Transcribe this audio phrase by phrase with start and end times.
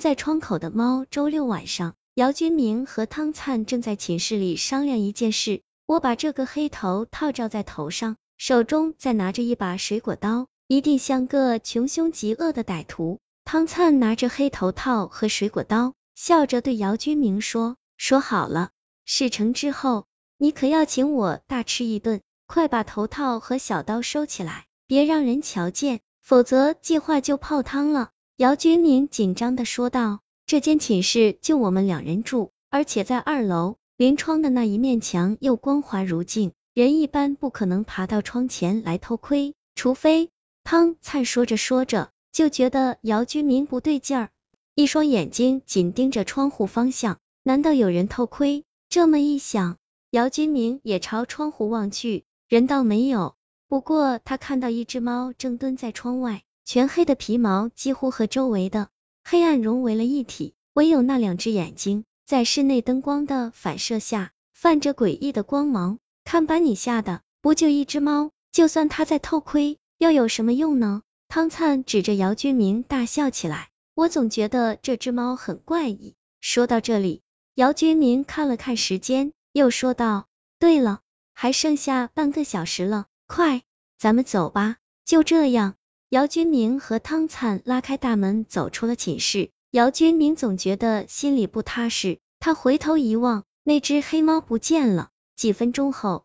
[0.00, 1.04] 在窗口的猫。
[1.10, 5.62] 周六晚上，姚军明和汤灿正在寝室里商量一件事。
[5.86, 13.20] 我把这个黑头套罩在头上，手中再拿着一把水果刀，一定像个穷凶极恶的歹徒。
[13.44, 18.70] 汤灿拿着黑头套和水果刀，笑着对姚军明说：“说好了，
[19.06, 20.04] 事成之后，
[20.36, 22.20] 你可要请我大吃一顿。
[22.46, 40.30] 快把头套和小刀收起来，别让人瞧见，否则计划就泡汤了。”姚军明紧张的说道：“这间寝室就我们两人住，而且在二楼，临窗的那一面墙又光滑如镜，人一般不可能爬到窗前来偷窥，除非……”
[40.62, 42.10] 汤灿说着说着。
[42.30, 44.30] 就觉得姚军明不对劲儿，
[44.76, 48.62] 一双眼睛紧盯着窗户方向，难道有人偷窥？
[48.88, 49.78] 这么一想，
[50.12, 53.34] 姚军明也朝窗户望去，人倒没有，
[53.66, 58.90] 不过他看到一只猫正蹲在窗外，全黑的皮毛几乎和周围的
[59.24, 65.98] 黑暗融为了一体，唯有那两只眼睛在室内灯光的反射下泛着诡异的光芒。
[66.24, 71.00] 看把你吓的，不就一只猫，就算它在偷窥，又有什么用呢？
[71.26, 76.16] 汤灿指着姚军明大笑起来，我总觉得这只猫很怪异。
[76.42, 77.22] 说到这里，
[77.54, 80.26] 姚军明看了看时间，又说道
[80.60, 81.00] ：“对了，
[81.32, 83.62] 还剩下半个小时了，快，
[83.96, 84.76] 咱们走吧。”
[85.08, 85.76] 就这样，
[86.10, 89.50] 姚军明和汤灿拉开大门走出了寝室。
[89.72, 95.10] 姚军明总觉得心里不踏实，他回头一望，那只黑猫不见了。
[95.36, 96.24] 几分钟后，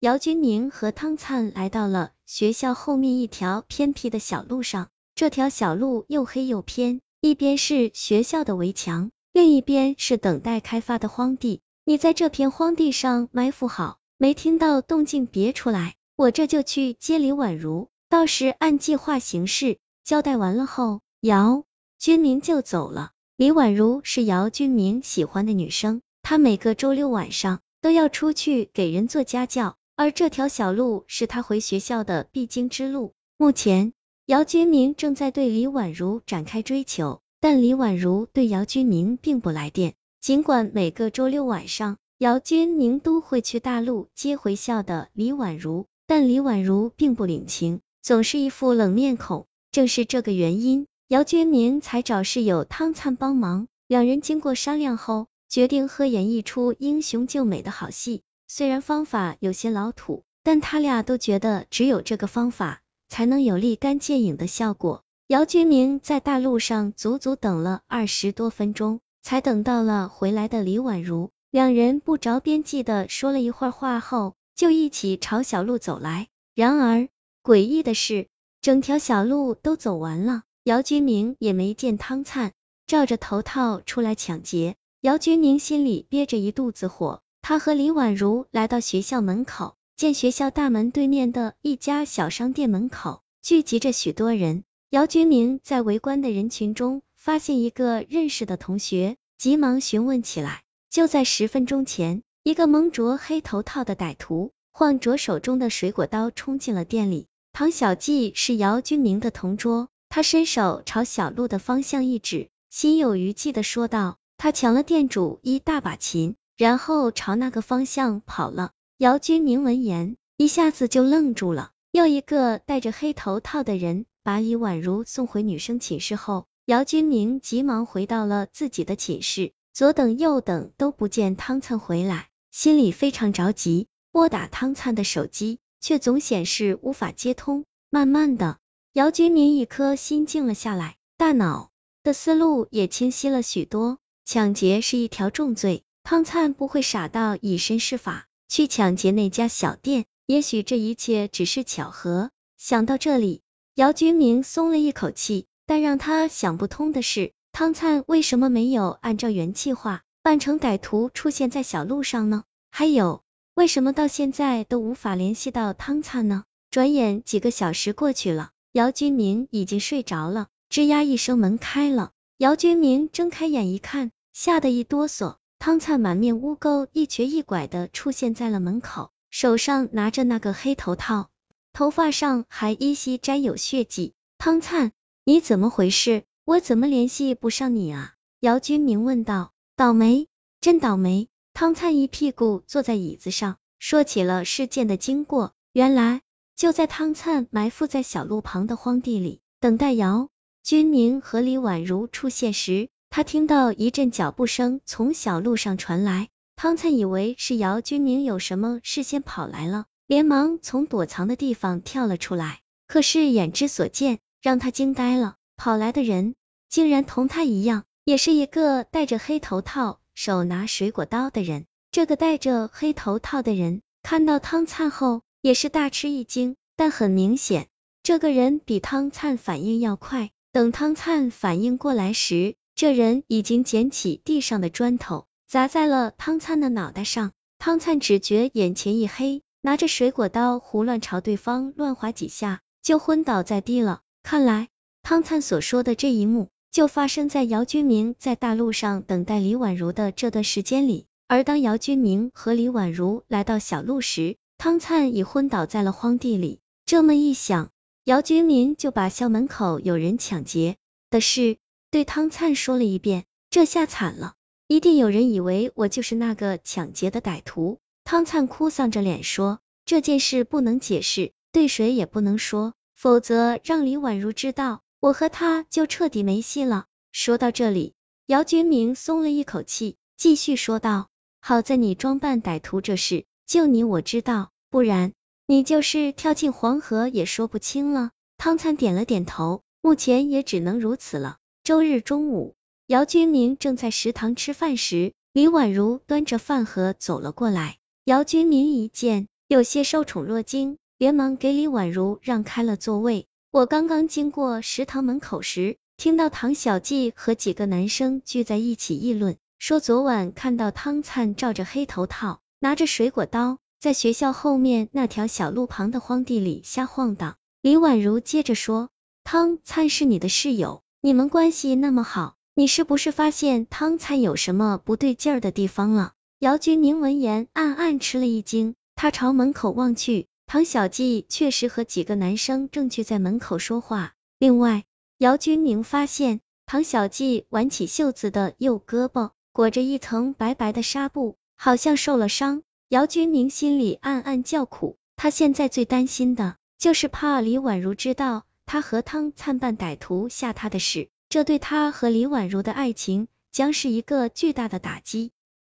[0.00, 2.12] 姚军明和汤灿来到了。
[2.24, 11.60] 学校后面一条偏僻的小路上，这条小路又黑又偏，一边是学校的围墙，另一边是等待开发的荒地。
[11.84, 19.78] 你在这片荒地上埋伏好，没听到动静别出来，我这就去接李婉如，到时按计划行事。
[20.02, 21.64] 交代完了后，姚
[21.98, 23.10] 军明就走了。
[23.36, 29.76] 李婉如是姚军明喜欢的女生，她每个周六晚上都要出去给人做家教。
[29.94, 33.12] 而这条小路是她回学校的必经之路。
[33.36, 33.92] 目前，
[34.24, 39.94] 姚军明正在对李婉如展开追求，但李婉如对姚军明并不来电。
[40.20, 49.44] 尽管每个周六晚上，姚军明都会去大路接回校的李婉如，但李婉如并不领情，总是一副冷面孔。
[49.70, 53.68] 正是这个原因，姚军明才找室友汤灿帮忙。
[53.86, 58.22] 两人经过商量后，决定合演一出英雄救美的好戏。
[58.46, 62.80] 虽然方法有些老土，但他俩都觉得只有这个方法
[63.10, 65.02] 才能有立竿见影的效果。
[65.26, 71.28] 姚军明在大路上足足等了二十多分钟，才等到了回来的李婉如。
[71.50, 76.28] 两人不着边际的说了一会儿话后，就一起朝小路走来。
[76.54, 77.08] 然而
[77.48, 78.26] 诡异的是，
[78.60, 82.52] 整条小路都走完了，姚军明也没见汤灿
[82.86, 84.76] 照着头套出来抢劫。
[85.00, 87.22] 姚军明心里憋着一肚子火。
[87.40, 94.64] 他和李婉如来到学校门口，见学校大门对面的一家小商店门口聚集着许多人。
[94.90, 100.64] 姚军明在围观的人群中发现一个认识的同学，急忙询问起来。
[100.90, 107.26] 就在十分钟前，一个蒙着黑头套的歹徒晃着手中的水果刀冲进了店里。
[107.58, 118.70] 唐小季是姚军明的同桌，他伸手朝小路的方向一指，心有余悸的说道：“他抢了店主一大把琴。”然后朝那个方向跑了。
[118.98, 121.72] 姚军明闻言，一下子就愣住了。
[121.90, 133.88] 又一个戴着黑头套的人把李婉如送回女生寝室后，姚军明急忙回到了自己的寝室，左等右等都不见汤灿回来，心里非常着急。
[134.12, 137.64] 拨打汤灿的手机，却总显示无法接通。
[137.90, 138.58] 慢慢的，
[138.92, 141.70] 姚军明一颗心静了下来，大脑
[142.02, 143.98] 的思路也清晰了许多。
[144.24, 145.82] 抢劫是一条重罪。
[146.02, 152.30] 汤灿不会傻到以身试法去抢劫那家小店，也许这一切只是巧合。
[152.56, 153.42] 想到这里，
[153.74, 155.46] 姚军明松了一口气。
[155.66, 162.44] 但让他想不通的是，汤灿为什么没有按照原计划扮成歹徒出现在小路上呢？
[162.70, 163.22] 还有，
[163.58, 166.44] 为什么到现在都无法联系到汤灿呢？
[166.70, 170.46] 转眼几个小时过去了，姚军明已经睡着了。
[170.70, 172.12] 吱呀一声，门开了。
[172.36, 175.38] 姚军明睁开眼一看，吓得一哆嗦。
[175.58, 181.28] 汤灿满面污垢，一瘸一拐的出现在了门口，手上拿着那个黑头套，
[181.72, 184.14] 头发上还依稀沾有血迹。
[184.38, 184.92] 汤灿，
[185.24, 186.22] 你怎么回事？
[186.44, 188.14] 我怎么联系不上你啊？
[188.38, 189.50] 姚军明问道。
[189.74, 190.28] 倒霉，
[190.60, 191.28] 真倒霉！
[191.60, 195.54] 汤灿一屁股坐在椅子上，说起了事件的经过。
[195.72, 196.20] 原来，
[196.54, 200.28] 就在汤灿埋伏在小路旁的荒地里，等待姚
[200.62, 212.60] 军明和李婉如出现时，他听到一阵脚步声从小路上传来，汤灿以为是姚军明有什么事先跑来了，连忙从躲藏的地方跳了出来。
[212.86, 216.36] 可是眼之所见让他惊呆了，跑来的人
[216.68, 221.66] 竟然同他一样，也是一个戴着黑头套、手拿水果刀的人。
[221.92, 227.68] 这个戴着黑头套的人看到汤灿后也是大吃一惊，但很明显，
[228.02, 230.30] 这个人比汤灿反应要快。
[230.50, 237.30] 等汤灿反应过来时，这人已经捡起地上的砖头砸在了汤灿的脑袋上。
[237.60, 242.60] 汤灿只觉眼前一黑，拿着水果刀胡乱朝对方乱划几下。
[242.82, 244.00] 就昏倒在地了。
[244.24, 244.68] 看来
[245.04, 251.06] 汤灿所说的这一幕，就发生在姚军明在大陆上等待李婉如的这段时间里。
[251.26, 256.60] 而当姚军明和李婉如来到小路时，汤灿已昏倒在了荒地里。
[256.86, 257.70] 这么一想，
[258.04, 260.76] 姚军明就把校门口有人抢劫
[261.10, 261.58] 的事
[261.90, 263.24] 对汤灿说了一遍。
[263.50, 264.34] 这下惨了，
[264.66, 267.78] 一定有人以为我就是那个抢劫的歹徒。
[268.04, 276.86] 汤灿哭丧着脸说：“这件事不能解释。”对谁也不能说，否则让李婉如知道，我和他就彻底没戏了。
[277.12, 277.94] 说到这里，
[278.26, 281.08] 姚军明松了一口气，继续说道
[281.40, 285.12] ：“好在你装扮歹徒这事，就你我知道，不然
[285.46, 291.38] 你就是跳进黄河也说不清了。”汤灿点了点头，目前也只能如此了。
[291.62, 292.54] 周日中午，
[292.86, 297.78] 姚军明正在食堂吃饭时，李婉如端着饭盒走了过来。
[298.04, 300.76] 姚军明一见，有些受宠若惊。
[300.98, 303.28] 连忙给李婉如让开了座位。
[303.58, 317.34] 我刚刚经过食堂门口时，听到唐小季和几个男生聚在一起议论，说昨晚看到汤灿罩着黑头套，拿着水果刀，在学校后面那条小路旁的荒地里瞎晃荡。
[317.60, 318.90] 李宛如接着说，
[319.24, 326.12] 汤灿是你的室友，你们关系那么好，你是不是发现汤灿有什么不对劲儿的地方了？
[326.38, 330.28] 姚军宁闻言暗暗吃了一惊，他朝门口望去。
[330.50, 334.14] 唐小季确实和几个男生正聚在门口说话。
[334.38, 334.84] 另外，
[335.18, 342.62] 姚军明发现唐小季挽起袖子的右胳膊裹着一层白白的纱布，好像受了伤。
[342.88, 355.30] 姚军明心里暗暗叫苦，他现在最担心的就是怕李婉如知道他和汤灿扮歹徒吓他的事，这对他和李婉如的爱情将是一个巨大的打击。